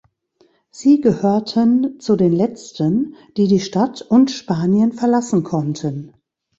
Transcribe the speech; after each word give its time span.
Sie 0.71 0.99
gehörten 0.99 1.99
zu 1.99 2.15
den 2.15 2.31
letzten, 2.33 3.13
die 3.37 3.45
die 3.47 3.59
Stadt 3.59 4.01
und 4.01 4.31
Spanien 4.31 4.93
verlassen 4.93 5.43
konnten. 5.43 6.15